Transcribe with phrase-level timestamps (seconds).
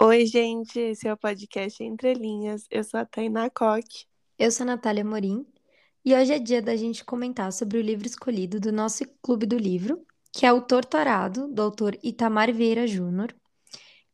[0.00, 2.66] Oi, gente, esse é o podcast Entre Linhas.
[2.70, 4.06] Eu sou a Tainá Coque.
[4.38, 5.44] Eu sou a Natália Morim
[6.04, 9.58] e hoje é dia da gente comentar sobre o livro escolhido do nosso Clube do
[9.58, 10.00] Livro,
[10.32, 13.34] que é o Torturado, do autor Itamar Vieira Júnior,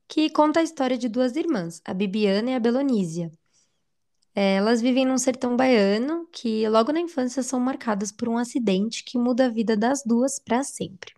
[0.08, 3.30] que conta a história de duas irmãs, a Bibiana e a Belonísia.
[4.34, 9.18] Elas vivem num sertão baiano que, logo na infância, são marcadas por um acidente que
[9.18, 11.12] muda a vida das duas para sempre.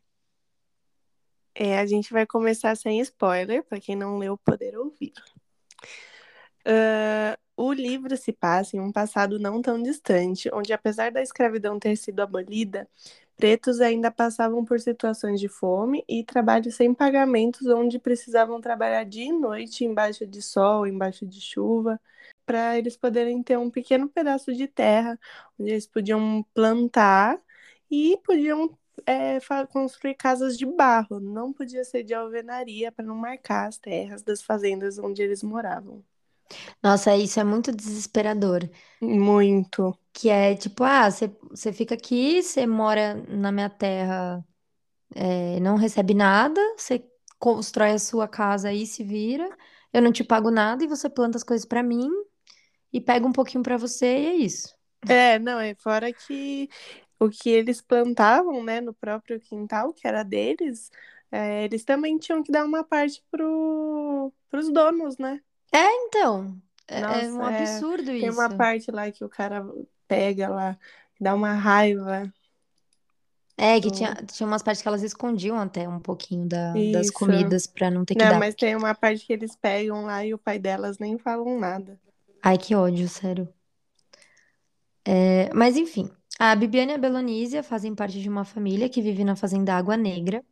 [1.59, 5.15] É, a gente vai começar sem spoiler, para quem não leu poder ouvir.
[6.67, 11.79] Uh, o livro se passa em um passado não tão distante, onde, apesar da escravidão
[11.79, 12.87] ter sido abolida,
[13.39, 19.25] pretos ainda passavam por situações de fome e trabalho sem pagamentos, onde precisavam trabalhar dia
[19.25, 21.99] e noite embaixo de sol, embaixo de chuva,
[22.45, 25.19] para eles poderem ter um pequeno pedaço de terra
[25.59, 27.41] onde eles podiam plantar
[27.91, 29.39] e podiam é,
[29.73, 31.21] construir casas de barro.
[31.21, 36.05] Não podia ser de alvenaria para não marcar as terras das fazendas onde eles moravam.
[36.83, 38.69] Nossa, isso é muito desesperador.
[39.01, 39.97] Muito.
[40.13, 44.45] Que é tipo, ah, você fica aqui, você mora na minha terra,
[45.15, 47.05] é, não recebe nada, você
[47.39, 49.49] constrói a sua casa aí, se vira,
[49.93, 52.09] eu não te pago nada e você planta as coisas para mim
[52.93, 54.75] e pega um pouquinho para você e é isso.
[55.09, 56.69] É, não, é fora que
[57.19, 60.91] o que eles plantavam, né, no próprio quintal, que era deles,
[61.31, 65.41] é, eles também tinham que dar uma parte pro, pros donos, né?
[65.73, 66.57] É, então.
[66.87, 68.21] É, Nossa, é um absurdo é, isso.
[68.21, 69.67] Tem uma parte lá que o cara
[70.07, 70.79] pega lá,
[71.21, 72.33] dá uma raiva.
[73.59, 77.67] É, que tinha, tinha umas partes que elas escondiam até um pouquinho da, das comidas
[77.67, 78.39] pra não ter que não, dar.
[78.39, 81.99] mas tem uma parte que eles pegam lá e o pai delas nem falam nada.
[82.43, 83.49] Ai, que ódio, sério.
[85.05, 89.25] É, mas enfim, a Bibiana e a Belonísia fazem parte de uma família que vive
[89.25, 90.45] na fazenda Água Negra,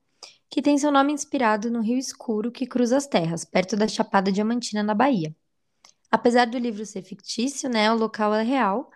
[0.48, 4.32] que tem seu nome inspirado no rio escuro que cruza as terras, perto da Chapada
[4.32, 5.34] Diamantina, na Bahia.
[6.10, 8.90] Apesar do livro ser fictício, né, o local é real,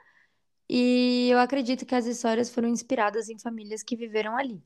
[0.69, 4.62] e eu acredito que as histórias foram inspiradas em famílias que viveram ali.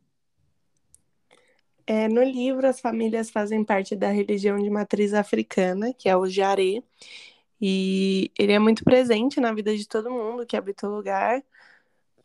[1.87, 6.27] É, no livro, as famílias fazem parte da religião de matriz africana, que é o
[6.27, 6.83] Jaré,
[7.61, 11.43] e ele é muito presente na vida de todo mundo que habita o lugar.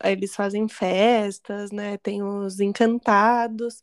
[0.02, 1.98] Eles fazem festas, né?
[1.98, 3.82] Tem os encantados.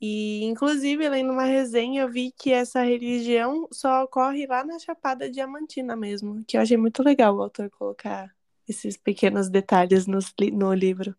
[0.00, 5.30] E, inclusive, lendo uma resenha, eu vi que essa religião só ocorre lá na Chapada
[5.30, 8.28] Diamantina mesmo, que eu achei muito legal o autor colocar
[8.68, 10.18] esses pequenos detalhes no,
[10.52, 11.14] no livro.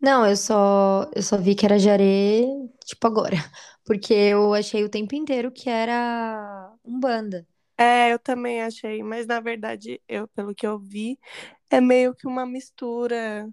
[0.00, 2.42] Não, eu só, eu só vi que era Jaré,
[2.84, 3.36] tipo agora,
[3.84, 7.46] porque eu achei o tempo inteiro que era Umbanda.
[7.76, 11.18] É, eu também achei, mas na verdade, eu, pelo que eu vi,
[11.70, 13.48] é meio que uma mistura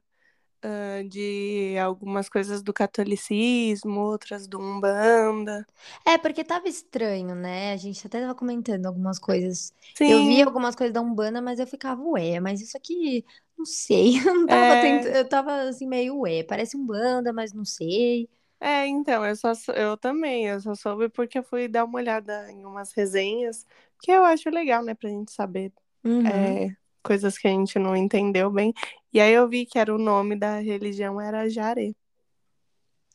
[0.65, 5.65] uh, de algumas coisas do catolicismo, outras do Umbanda.
[6.05, 7.71] É, porque tava estranho, né?
[7.73, 9.73] A gente até tava comentando algumas coisas.
[9.93, 10.07] Sim.
[10.07, 13.25] Eu vi algumas coisas da Umbanda, mas eu ficava, ué, mas isso aqui,
[13.57, 14.13] não sei.
[14.25, 14.77] Eu não tava É.
[14.77, 15.05] tent...
[15.05, 18.29] Eu tava assim, meio, ué, parece Umbanda, mas não sei.
[18.59, 22.51] É, então, eu só eu também, eu só soube porque eu fui dar uma olhada
[22.51, 23.65] em umas resenhas,
[24.01, 25.71] que eu acho legal, né, pra gente saber
[26.03, 26.59] Uhum.
[26.63, 26.75] é,
[27.05, 28.73] coisas que a gente não entendeu bem.
[29.13, 31.93] E aí eu vi que era o nome da religião era Jaré.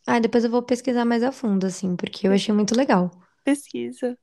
[0.07, 3.11] Ah, depois eu vou pesquisar mais a fundo, assim, porque eu achei muito legal.
[3.45, 4.19] Pesquisa.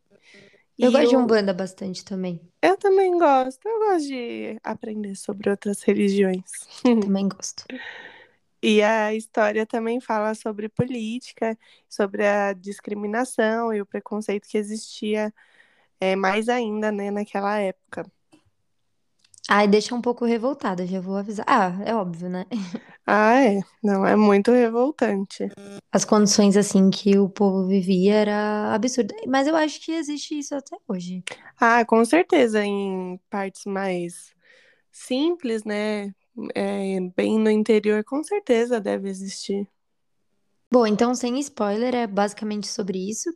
[0.79, 2.41] Eu E gosto de o- Umbanda bastante também.
[2.61, 6.43] Eu também gosto, eu gosto de aprender sobre outras religiões.
[6.83, 7.63] Também gosto.
[8.61, 11.57] E a história também fala sobre política,
[11.87, 15.33] sobre a discriminação e o preconceito que existia
[15.99, 18.05] é, mais ainda, né, naquela época.
[19.49, 21.45] Ai, deixa um pouco revoltada, já vou avisar.
[21.47, 22.45] Ah, é óbvio, né?
[23.09, 23.61] Ah, é.
[23.81, 25.47] Não, é muito revoltante.
[25.93, 29.15] As condições, assim, que o povo vivia era absurda.
[29.25, 31.23] Mas eu acho que existe isso até hoje.
[31.57, 34.35] Ah, com certeza, em partes mais
[34.91, 36.13] simples, né?
[36.53, 39.67] é, bem no interior, com certeza deve existir.
[40.71, 43.33] Bom, então, sem spoiler, é basicamente sobre isso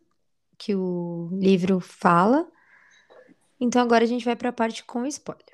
[0.57, 2.45] que o livro fala.
[3.59, 5.50] Então, agora a gente vai para a parte com spoiler.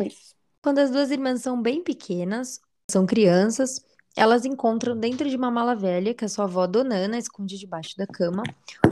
[0.00, 0.34] Isso.
[0.62, 2.60] Quando as duas irmãs são bem pequenas,
[2.90, 3.84] são crianças,
[4.16, 8.06] elas encontram dentro de uma mala velha que a sua avó Donana esconde debaixo da
[8.06, 8.42] cama,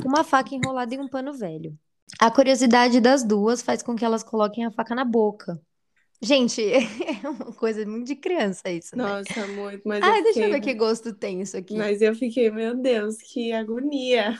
[0.04, 1.78] uma faca enrolada em um pano velho.
[2.18, 5.60] A curiosidade das duas faz com que elas coloquem a faca na boca.
[6.20, 6.62] Gente,
[7.24, 9.02] é uma coisa muito de criança isso, né?
[9.02, 11.76] Nossa, muito, mas Ai, eu deixa eu ver que gosto tem isso aqui.
[11.76, 14.38] Mas eu fiquei, meu Deus, que agonia.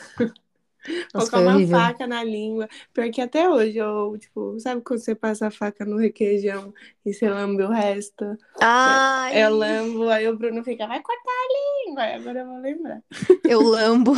[1.15, 1.79] Nossa, Colocar uma horrível.
[1.79, 2.69] faca na língua.
[2.93, 6.73] Pior que até hoje, eu, tipo, sabe quando você passa a faca no requeijão
[7.05, 8.37] e você lambe o resto?
[8.61, 12.03] Ai, Eu lambo, aí o Bruno fica, vai cortar a língua.
[12.17, 13.03] Agora eu vou lembrar.
[13.45, 14.13] eu lambo.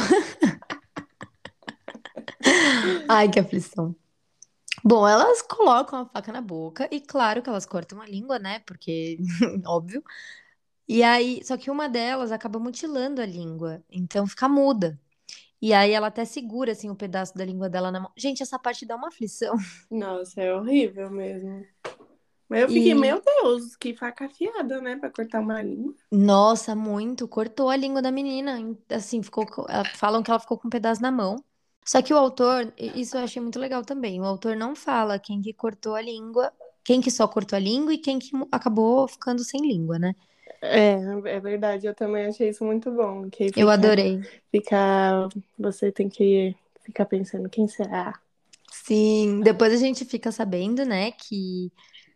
[3.09, 3.95] Ai, que aflição.
[4.85, 8.61] Bom, elas colocam a faca na boca e claro que elas cortam a língua, né?
[8.61, 9.19] Porque,
[9.67, 10.03] óbvio.
[10.89, 15.01] E aí, só que uma delas acaba mutilando a língua, então fica muda.
[15.63, 18.13] E aí ela até segura assim um pedaço da língua dela na mão.
[18.17, 19.55] Gente, essa parte dá uma aflição.
[19.91, 21.67] Nossa, é horrível mesmo.
[22.49, 24.97] Mas eu fiquei, E meu Deus, que faca afiada, né?
[24.97, 25.95] Pra cortar uma língua.
[26.11, 28.59] nossa, muito, cortou a língua da menina,
[28.91, 31.37] assim, ficou, co- ela- falam que ela ficou com um pedaço na mão.
[31.85, 34.21] Só que o autor, isso eu achei muito legal também.
[34.21, 36.53] O autor não fala quem que cortou a língua,
[36.85, 40.15] quem que só cortou a língua e quem que acabou ficando sem língua, né?
[40.67, 40.95] É,
[41.37, 43.29] é verdade, eu também achei isso muito bom.
[43.31, 44.29] Que Eu fica, adorei.
[44.51, 45.29] fica,
[45.59, 48.21] você tem que ficar pensando, quem será?
[48.71, 51.73] Sim, depois a gente fica sabendo, né, que.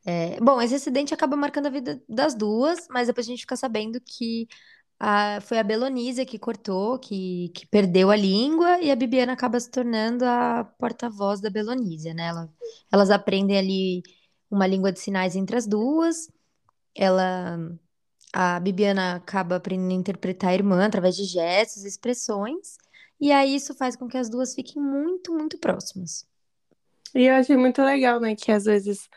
[0.06, 3.56] é, Bom, esse acidente acaba marcando a vida das duas, mas depois a gente fica
[3.56, 4.48] sabendo que
[5.00, 9.60] a- foi a Belonísia que cortou, que, que perdeu a língua, e a Bibiana acaba
[9.60, 12.28] se tornando a porta-voz da Belonísia, né?
[12.28, 12.50] Ela-
[12.92, 14.02] elas aprendem ali
[14.50, 16.28] uma língua de sinais entre as duas.
[16.94, 17.58] Ela,
[18.32, 22.78] a Bibiana acaba aprendendo a interpretar a irmã através de gestos, expressões,
[23.20, 26.26] e aí isso faz com que as duas fiquem muito, muito próximas.
[27.14, 28.36] E eu achei muito legal, né?
[28.36, 29.08] Que às vezes,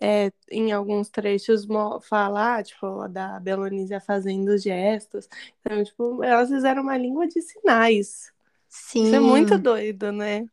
[0.00, 5.28] é, em alguns trechos, mo- fala, ah, tipo, da Belonísia fazendo gestos.
[5.60, 8.32] Então, tipo, elas fizeram uma língua de sinais.
[9.02, 10.46] Isso é muito Sim, doido, né?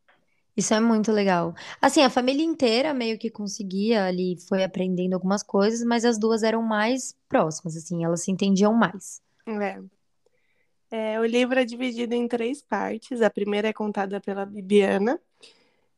[0.60, 1.54] Isso é muito legal.
[1.80, 6.42] Assim, a família inteira meio que conseguia ali, foi aprendendo algumas coisas, mas as duas
[6.42, 9.20] eram mais próximas, assim, elas se entendiam mais.
[9.46, 9.80] É.
[10.90, 13.22] É, o livro é dividido em três partes.
[13.22, 15.20] A primeira é contada pela Bibiana,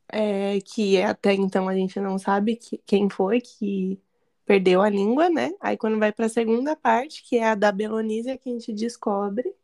[0.09, 3.99] é, que até então a gente não sabe que- quem foi que
[4.45, 5.51] perdeu a língua, né?
[5.61, 8.73] Aí quando vai para a segunda parte, que é a da Belonísia, que a gente
[8.73, 9.55] descobre.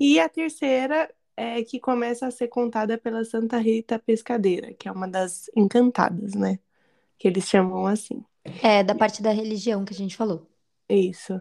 [0.00, 4.92] E a terceira é que começa a ser contada pela Santa Rita Pescadeira, que é
[4.92, 6.58] uma das encantadas, né?
[7.18, 8.24] Que eles chamam assim.
[8.62, 10.46] É, da parte da religião que a gente falou.
[10.88, 11.40] Isso.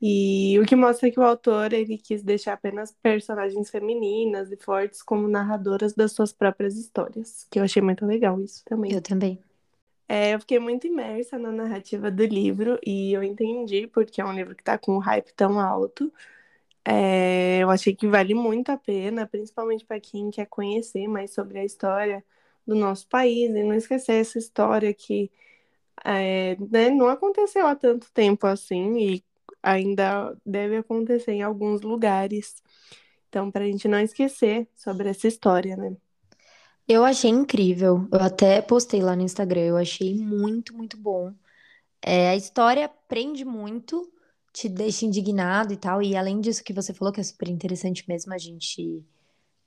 [0.00, 5.02] E o que mostra que o autor ele quis deixar apenas personagens femininas e fortes
[5.02, 8.92] como narradoras das suas próprias histórias, que eu achei muito legal isso também.
[8.92, 9.38] Eu também.
[10.06, 14.34] É, eu fiquei muito imersa na narrativa do livro e eu entendi porque é um
[14.34, 16.12] livro que tá com um hype tão alto.
[16.86, 21.58] É, eu achei que vale muito a pena, principalmente para quem quer conhecer mais sobre
[21.58, 22.24] a história
[22.66, 25.30] do nosso país e não esquecer essa história que
[26.04, 29.24] é, né, não aconteceu há tanto tempo assim e
[29.62, 32.62] ainda deve acontecer em alguns lugares.
[33.28, 35.96] Então, para a gente não esquecer sobre essa história, né?
[36.86, 38.06] Eu achei incrível.
[38.12, 39.62] Eu até postei lá no Instagram.
[39.62, 41.32] Eu achei muito, muito bom.
[42.02, 44.12] É, a história prende muito,
[44.54, 46.00] te deixa indignado e tal.
[46.02, 49.04] E além disso que você falou, que é super interessante mesmo, a gente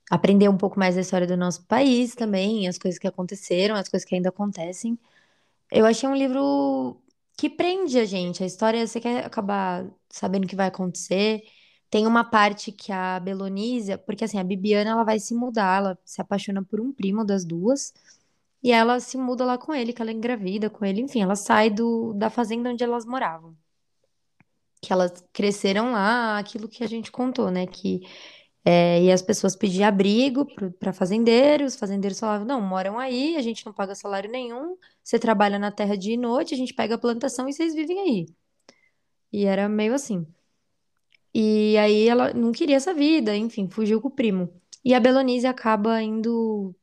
[0.09, 3.89] aprender um pouco mais da história do nosso país também, as coisas que aconteceram, as
[3.89, 4.97] coisas que ainda acontecem.
[5.71, 6.97] Eu achei um livro
[7.37, 8.43] que prende a gente.
[8.43, 11.43] A história, você quer acabar sabendo o que vai acontecer.
[11.89, 15.99] Tem uma parte que a Belonísia, porque assim, a Bibiana ela vai se mudar, ela
[16.05, 17.93] se apaixona por um primo das duas,
[18.63, 21.35] e ela se muda lá com ele, que ela é engravida com ele, enfim, ela
[21.35, 23.55] sai do, da fazenda onde elas moravam.
[24.87, 27.67] Que elas cresceram lá, aquilo que a gente contou, né?
[27.67, 27.99] Que
[28.65, 30.45] é, e as pessoas pediam abrigo
[30.79, 35.19] para fazendeiros, os fazendeiros falavam, não, moram aí, a gente não paga salário nenhum, você
[35.19, 38.25] trabalha na terra dia e noite, a gente pega a plantação e vocês vivem aí.
[39.31, 40.25] E era meio assim.
[41.33, 44.49] E aí ela não queria essa vida, enfim, fugiu com o primo.
[44.85, 46.75] E a Belonise acaba indo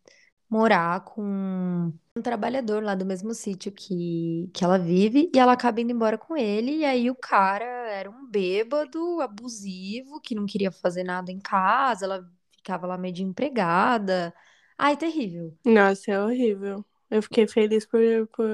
[0.49, 5.81] morar com um trabalhador lá do mesmo sítio que, que ela vive, e ela acaba
[5.81, 10.71] indo embora com ele, e aí o cara era um bêbado, abusivo, que não queria
[10.71, 14.33] fazer nada em casa, ela ficava lá meio de empregada.
[14.79, 15.57] Ai, terrível.
[15.65, 16.85] Nossa, é horrível.
[17.11, 18.49] Eu fiquei feliz por, por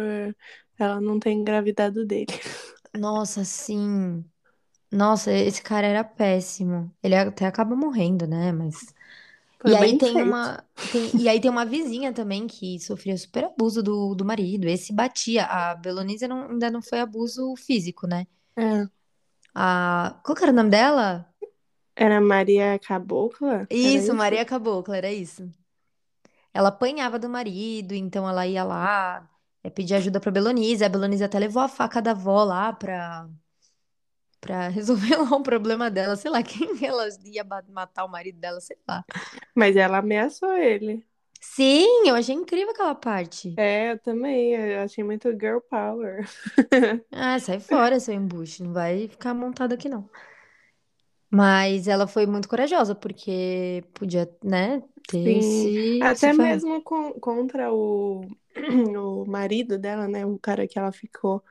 [0.79, 2.27] ela não ter engravidado dele.
[2.97, 4.25] Nossa, sim.
[4.93, 6.95] Nossa, esse cara era péssimo.
[7.03, 8.53] Ele até acaba morrendo, né?
[8.53, 8.95] Mas
[9.61, 10.29] Foi E aí tem feito.
[10.29, 14.67] uma, tem, e aí tem uma vizinha também que sofria super abuso do, do marido.
[14.67, 15.45] Esse batia.
[15.45, 18.27] A Belonísia não- ainda não foi abuso físico, né?
[18.57, 18.89] É.
[19.55, 21.27] A, qual que era o nome dela?
[21.97, 23.67] Era Maria Cabocla?
[23.71, 24.15] Isso, isso?
[24.15, 25.49] Maria Cabocla, era isso.
[26.53, 29.29] Ela apanhava do marido, então ela ia lá
[29.63, 30.87] é, pedir ajuda pra Belonísia.
[30.87, 33.29] A Belonísia até levou a faca da avó lá pra,
[34.41, 36.17] pra resolver lá um problema dela.
[36.17, 39.05] Sei lá, quem ela ia matar o marido dela, sei lá.
[39.55, 41.07] Mas ela ameaçou ele.
[41.41, 43.59] Sim, eu achei incrível aquela parte.
[43.59, 44.55] É, eu também.
[44.55, 46.25] Eu achei muito girl power.
[47.13, 48.63] Ah, sai fora, seu embuste.
[48.65, 50.09] Não vai ficar montado aqui, não.
[51.33, 56.63] Mas ela foi muito corajosa, porque podia, né, ter Sim, se, se até ferrado.
[56.63, 58.23] mesmo com- contra o,
[58.97, 60.25] o marido dela, né?
[60.25, 61.43] O cara que ela ficou.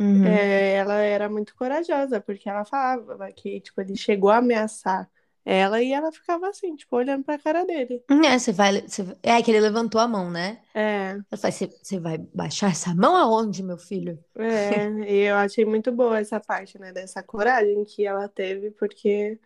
[0.00, 0.40] Uhum.
[0.42, 5.10] É, ela era muito corajosa, porque ela falava que, tipo, ele chegou a ameaçar
[5.44, 8.04] ela e ela ficava assim, tipo, olhando pra cara dele.
[8.10, 8.82] É, você vai.
[8.82, 10.62] você- é que ele levantou a mão, né?
[10.74, 14.22] É, Ela fala, você, vai baixar essa mão aonde, meu filho?
[14.36, 19.38] é, e eu achei muito boa essa parte, né, dessa coragem que ela teve, porque,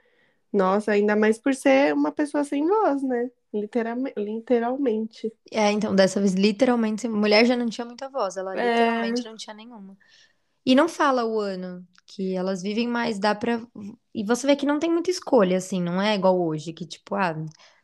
[0.53, 3.31] nossa, ainda mais por ser uma pessoa sem voz, né?
[3.55, 5.33] Literalmente, literalmente.
[5.53, 9.37] É, então, dessa vez, literalmente, mulher já não tinha muita voz, ela É, literalmente não
[9.37, 9.97] tinha nenhuma.
[10.65, 13.61] E não fala o ano, que elas vivem mais, dá pra.
[14.15, 17.15] E você vê que não tem muita escolha, assim, não é igual hoje, que tipo,
[17.15, 17.35] ah,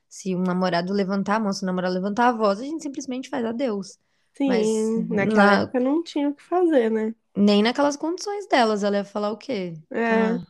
[0.09, 3.29] se um namorado levantar a mão, se o namorado levantar a voz, a gente simplesmente
[3.29, 3.99] faz adeus.
[4.47, 7.15] Mas sim, naquela na- época não tinha o que fazer, né?
[7.37, 9.75] nem naquelas condições delas, ela ia falar o quê?
[9.91, 10.45] É, Ah,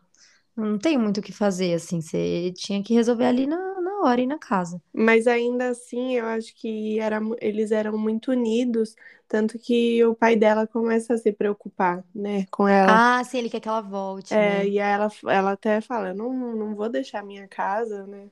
[0.56, 3.56] não tem muito o que fazer, assim, você tinha que resolver ali na,
[4.02, 4.80] na hora e na casa.
[4.92, 8.94] mas ainda assim, eu acho que era, eles eram muito unidos,
[9.28, 13.02] tanto que o pai dela começa a se preocupar, né, com ela.
[13.02, 14.68] Ah, sim, ele quer que ela volte, É, né?
[14.68, 18.30] e aí ela, ela até fala, não, não vou deixar minha casa, né?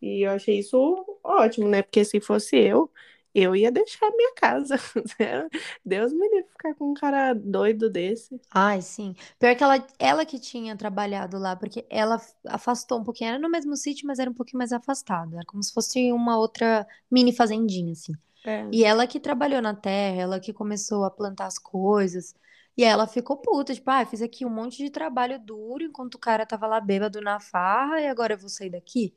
[0.00, 0.78] E eu achei isso
[1.24, 1.82] ótimo, né?
[1.82, 2.90] Porque se fosse eu,
[3.34, 4.76] eu ia deixar minha casa.
[5.84, 8.40] Deus me livre ficar com um cara doido desse.
[8.52, 9.14] Ai, sim.
[9.38, 13.28] Pior que ela, ela que tinha trabalhado lá, porque ela afastou um pouquinho.
[13.30, 15.34] Era no mesmo sítio, mas era um pouquinho mais afastado.
[15.36, 18.12] Era como se fosse uma outra mini fazendinha, assim.
[18.44, 22.34] É, E ela que trabalhou na terra, ela que começou a plantar as coisas.
[22.76, 26.18] E ela ficou puta, tipo, ah, fiz aqui um monte de trabalho duro enquanto o
[26.18, 29.14] cara tava lá bêbado na farra e agora eu vou sair daqui?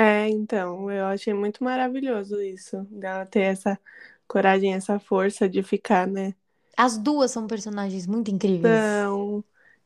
[0.00, 3.78] É, então, eu achei muito maravilhoso isso, dela ter essa
[4.26, 6.34] coragem, essa força de ficar, né?
[6.76, 8.64] As duas são personagens muito incríveis.
[8.64, 9.44] Então,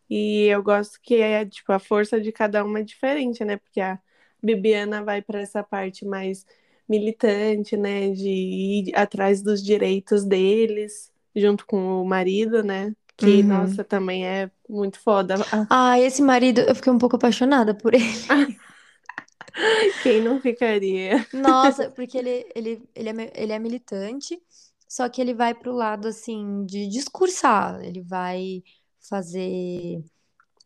[0.09, 3.56] e eu gosto que é, tipo, a força de cada uma é diferente, né?
[3.56, 3.99] Porque a
[4.42, 6.47] Bibiana vai para essa parte mais
[6.88, 8.11] militante, né?
[8.11, 12.94] De ir atrás dos direitos deles, junto com o marido, né?
[13.16, 13.49] Que, Uhum.
[13.49, 15.37] nossa, também é muito foda.
[15.50, 18.04] Ah, Ah, esse marido, eu fiquei um pouco apaixonada por ele.
[20.02, 21.26] Quem não ficaria?
[21.32, 24.40] Nossa, porque ele, ele, ele, é, ele é militante,
[24.88, 27.82] só que ele vai pro lado, assim, de discursar.
[27.82, 28.62] Ele vai
[29.00, 30.02] fazer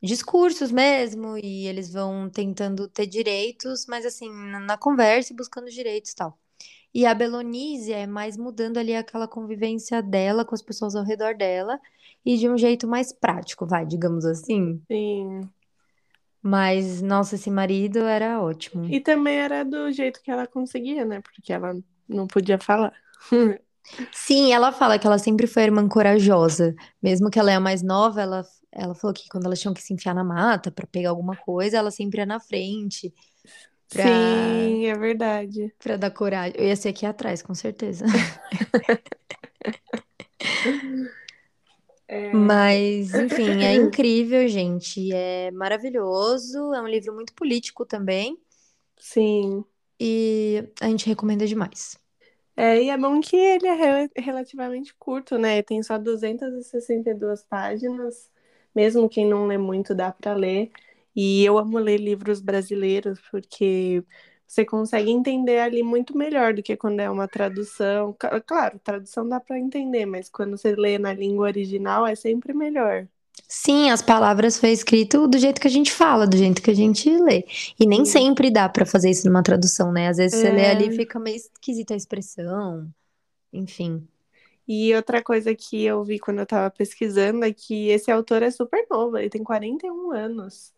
[0.02, 5.70] discursos mesmo, e eles vão tentando ter direitos, mas, assim, na, na conversa e buscando
[5.70, 6.38] direitos e tal.
[6.94, 11.34] E a Belonísia é mais mudando ali aquela convivência dela com as pessoas ao redor
[11.34, 11.80] dela,
[12.24, 14.82] e de um jeito mais prático, vai, digamos assim.
[14.90, 15.40] Sim.
[16.42, 18.84] Mas, nossa, esse marido era ótimo.
[18.86, 21.20] E também era do jeito que ela conseguia, né?
[21.20, 21.74] Porque ela
[22.08, 22.92] não podia falar.
[24.12, 26.74] Sim, ela fala que ela sempre foi a irmã corajosa.
[27.02, 29.82] Mesmo que ela é a mais nova, ela, ela falou que quando elas tinham que
[29.82, 33.12] se enfiar na mata pra pegar alguma coisa, ela sempre ia na frente
[33.88, 35.74] pra, Sim, é verdade.
[35.78, 36.54] pra dar coragem.
[36.58, 38.04] Eu ia ser aqui atrás, com certeza.
[42.08, 45.12] É, Mas, enfim, é incrível, gente.
[45.12, 46.72] É maravilhoso.
[46.74, 48.38] É um livro muito político também.
[48.98, 49.64] sim.
[50.00, 51.96] E a gente recomenda demais.
[52.56, 55.62] É, e é bom que ele é rel- relativamente curto, né?
[55.62, 58.30] Tem só 262 páginas.
[58.74, 60.70] Mesmo quem não lê muito, dá para ler.
[61.14, 64.04] E eu amo ler livros brasileiros, porque
[64.48, 68.16] você consegue entender ali muito melhor do que quando é uma tradução.
[68.46, 73.08] Claro, tradução dá para entender, mas quando você lê na língua original é sempre melhor.
[73.48, 76.74] Sim, as palavras foi escrito do jeito que a gente fala, do jeito que a
[76.74, 77.44] gente lê.
[77.80, 78.04] E nem Sim.
[78.04, 80.08] sempre dá pra fazer isso numa tradução, né?
[80.08, 80.90] Às vezes você lê ali e É.
[80.90, 82.92] fica meio esquisita a expressão.
[83.52, 84.08] Enfim.
[84.66, 88.50] E outra coisa que eu vi quando eu tava pesquisando é que esse autor é
[88.50, 90.72] super novo, ele tem 41 anos.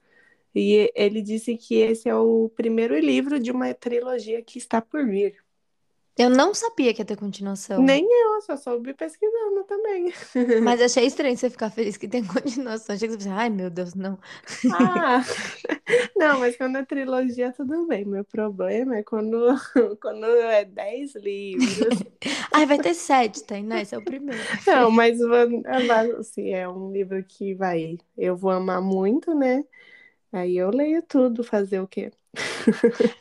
[0.55, 5.07] E ele disse que esse é o primeiro livro de uma trilogia que está por
[5.07, 5.37] vir.
[6.21, 7.83] Eu não sabia que ia ter continuação.
[7.83, 10.13] Nem eu, só soube pesquisando também.
[10.63, 12.95] Mas achei estranho você ficar feliz que tem continuação.
[12.95, 14.19] Achei que você pensava, ai meu Deus, não.
[14.71, 15.25] Ah,
[16.15, 18.05] não, mas quando é trilogia, tudo bem.
[18.05, 19.47] Meu problema é quando,
[20.03, 21.99] quando é 10 livros.
[22.53, 23.59] Ai, vai ter sete, tá?
[23.59, 23.81] Né?
[23.81, 24.43] Esse é o primeiro.
[24.67, 25.19] Não, mas
[26.19, 29.65] assim, é um livro que vai, eu vou amar muito, né?
[30.33, 32.11] Aí eu leio tudo, fazer o quê?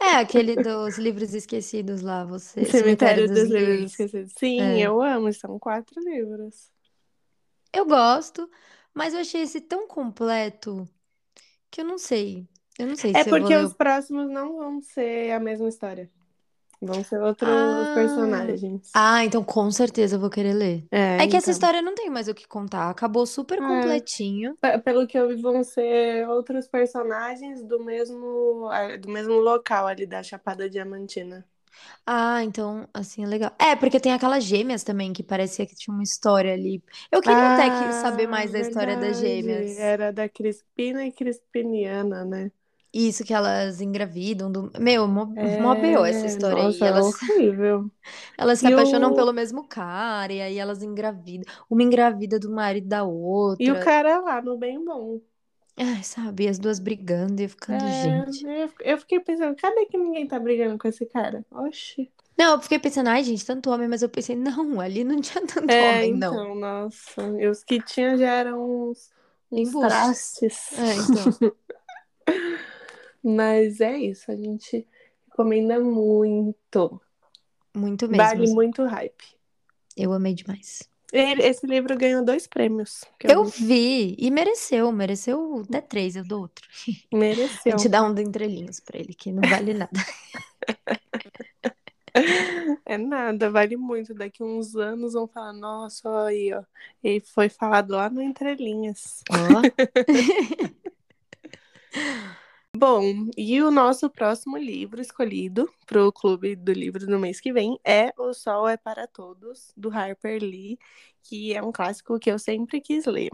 [0.02, 2.66] É, aquele dos livros esquecidos lá, você.
[2.66, 3.92] Cemitério dos dos Livros Livros.
[3.92, 4.34] Esquecidos.
[4.38, 4.82] Sim, É.
[4.82, 6.70] eu amo, são quatro livros.
[7.74, 8.50] Eu gosto,
[8.94, 10.88] mas eu achei esse tão completo
[11.72, 12.48] que eu não sei.
[12.80, 13.66] Eu não sei É se eu vou porque ler.
[13.66, 16.10] os próximos não vão ser a mesma história.
[16.82, 19.02] Vão ser outros Ah, personagens.
[19.20, 20.88] ah, então com certeza eu vou querer ler.
[20.92, 21.52] É, É que essa então.
[21.52, 22.90] história não tem mais o que contar.
[22.90, 23.64] Acabou super É.
[23.64, 24.58] completinho.
[24.62, 29.88] Pe- Pelo que eu vi, vão ser outros personagens do mesmo, ah, do mesmo local
[29.88, 31.48] ali da Chapada Diamantina.
[32.06, 33.52] Ah, então assim é legal.
[33.60, 36.84] É, porque tem aquelas gêmeas também que parecia que tinha uma história ali.
[37.12, 39.18] Eu queria até que saber Ah, mais da história das verdade.
[39.18, 39.72] gêmeas.
[39.78, 42.52] Era da Crispina e Crispiniana, né?
[42.94, 44.72] Isso que elas engravidam do.
[44.80, 46.06] Meu, mó, mó B.O.
[46.06, 46.78] essa É, história aí.
[46.78, 47.92] nossa, Elas, horrível.
[48.38, 51.46] elas se E apaixonam o, pelo mesmo cara, e aí elas engravidam.
[51.70, 53.04] Uma engravida do marido da
[53.60, 53.80] e o outra.
[53.80, 55.22] cara lá no bem bom.
[55.76, 58.46] Ai, sabe, as duas brigando e ficando, É, gente.
[58.62, 61.46] eu eu fiquei pensando, cadê que ninguém tá brigando com esse cara?
[61.52, 62.12] Oxi.
[62.38, 65.46] Não, eu fiquei pensando, ai, gente, tanto homem, mas eu pensei, não, ali não tinha
[65.46, 66.42] tanto É, homem, não.
[66.42, 67.22] então, nossa.
[67.40, 69.12] E os que tinha já eram uns,
[69.52, 70.72] uns trastes.
[70.78, 71.38] É, então.
[73.30, 74.88] Mas é isso, a gente
[75.30, 77.00] recomenda muito.
[77.76, 78.24] Muito mesmo.
[78.24, 79.38] Vale muito hype.
[79.96, 80.90] Eu amei demais.
[81.12, 83.04] Esse livro ganhou dois prêmios.
[83.20, 86.68] Que Eu vi e mereceu, mereceu até três, eu dou outro.
[87.12, 87.72] A mereceu.
[87.78, 89.92] gente dá um de entrelinhas pra ele, que não vale nada.
[92.86, 94.16] É nada, vale muito.
[94.16, 96.64] Daqui uns anos vão falar, nossa, olha aí, ó.
[97.04, 99.24] Ele foi falado lá no Entrelinhas.
[99.30, 99.36] Ó,
[102.82, 107.52] Bom, e o nosso próximo livro escolhido para o Clube do Livro do mês que
[107.52, 110.80] vem é O Sol é para Todos, do Harper Lee,
[111.22, 113.32] que é um clássico que eu sempre quis ler.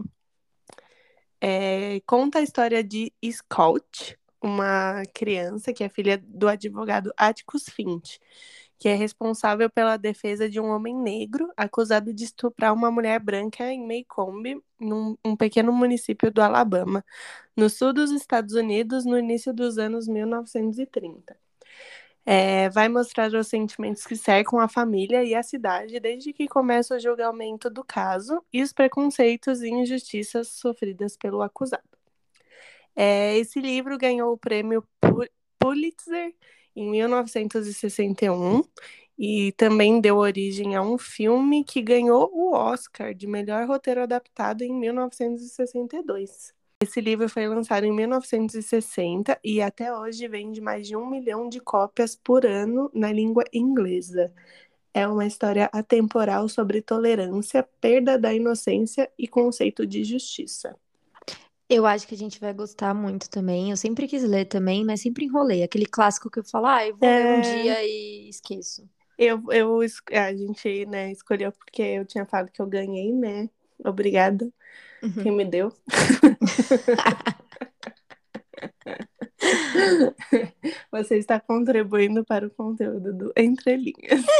[1.40, 8.18] É, conta a história de Scout, uma criança que é filha do advogado Atticus Finch,
[8.78, 13.72] que é responsável pela defesa de um homem negro acusado de estuprar uma mulher branca
[13.72, 17.04] em Maycomb, num um pequeno município do Alabama,
[17.56, 21.36] no sul dos Estados Unidos, no início dos anos 1930.
[22.24, 26.96] É, vai mostrar os sentimentos que cercam a família e a cidade desde que começa
[26.96, 31.84] o julgamento do caso e os preconceitos e injustiças sofridas pelo acusado.
[32.94, 35.28] É, esse livro ganhou o prêmio Pu-
[35.58, 36.34] Pulitzer
[36.76, 38.62] em 1961
[39.18, 44.62] e também deu origem a um filme que ganhou o Oscar de melhor roteiro adaptado
[44.62, 46.54] em 1962.
[46.82, 51.58] Esse livro foi lançado em 1960 e até hoje vende mais de um milhão de
[51.58, 54.30] cópias por ano na língua inglesa.
[54.92, 60.76] É uma história atemporal sobre tolerância, perda da inocência e conceito de justiça.
[61.68, 63.70] Eu acho que a gente vai gostar muito também.
[63.70, 65.62] Eu sempre quis ler também, mas sempre enrolei.
[65.62, 67.40] Aquele clássico que eu falo, ah, eu vou ler um É.
[67.40, 68.88] dia e esqueço.
[69.18, 73.48] Eu, eu, es- a gente, né, escolheu porque eu tinha falado que eu ganhei, né?
[73.84, 74.50] Obrigada,
[75.02, 75.22] Uhum.
[75.22, 75.72] quem me deu.
[80.90, 84.24] Você está contribuindo para o conteúdo do Entre Linhas.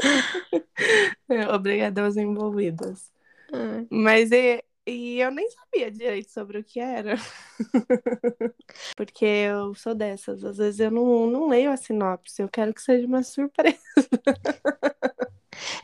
[1.28, 3.10] É, Obrigada aos envolvidos.
[3.52, 7.16] Ah, Mas e, e eu nem sabia direito sobre o que era.
[8.96, 10.44] Porque eu sou dessas.
[10.44, 12.42] Às vezes eu não, não leio a sinopse.
[12.42, 13.78] Eu quero que seja uma surpresa.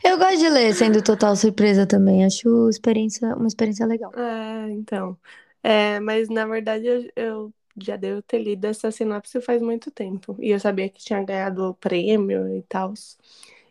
[0.03, 2.25] Eu gosto de ler sendo total surpresa também.
[2.25, 4.11] Acho experiência, uma experiência legal.
[4.15, 5.17] É, então.
[5.61, 10.35] É, mas na verdade eu, eu já devo ter lido essa sinopse faz muito tempo.
[10.39, 12.93] E eu sabia que tinha ganhado o prêmio e tal.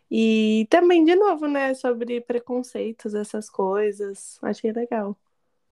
[0.09, 4.37] E também, de novo, né, sobre preconceitos, essas coisas.
[4.41, 5.17] Achei legal.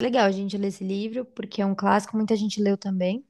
[0.00, 3.24] Legal a gente ler esse livro, porque é um clássico, muita gente leu também.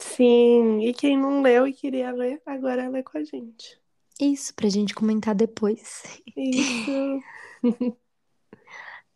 [0.00, 3.80] Sim, e quem não leu e queria ler, agora lê com a gente.
[4.20, 6.02] Isso, pra gente comentar depois.
[6.36, 7.20] Isso.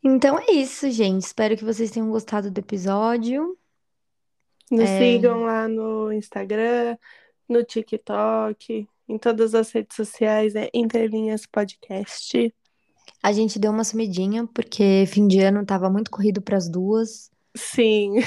[0.02, 1.24] Então é isso, gente.
[1.24, 3.58] Espero que vocês tenham gostado do episódio.
[4.70, 4.98] Nos É.
[4.98, 6.96] sigam lá no Instagram,
[7.48, 12.54] no TikTok, em todas as redes sociais, é Entrelinhas Podcast.
[13.22, 17.30] A gente deu uma sumidinha, porque fim de ano tava muito corrido pras duas.
[17.56, 18.20] Sim,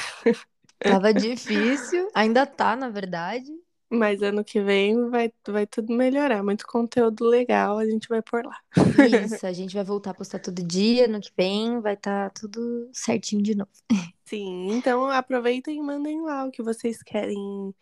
[0.83, 2.11] Tava difícil.
[2.13, 3.51] Ainda tá, na verdade.
[3.89, 6.43] mas ano que vem vai, vai tudo melhorar.
[6.43, 8.57] Muito conteúdo legal a gente vai por lá.
[8.97, 11.07] Isso, a gente vai voltar a postar todo dia.
[11.07, 13.71] No que vem vai estar tudo certinho de novo.
[14.25, 17.75] Sim, então aproveitem e mandem lá o que vocês querem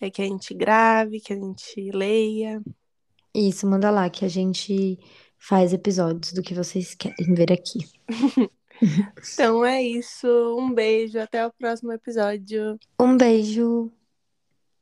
[0.00, 2.62] é que a gente grave, que a gente leia.
[3.34, 4.98] Isso, manda lá que a gente
[5.42, 7.80] faz episódios do que vocês querem ver aqui.
[9.32, 10.26] Então é isso.
[10.58, 12.76] Um beijo, até o próximo episódio.
[12.98, 13.92] Um beijo!